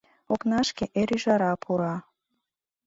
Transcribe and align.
Окнашке 0.33 0.85
эр 0.99 1.09
ӱжара 1.15 1.51
пура. 1.63 1.95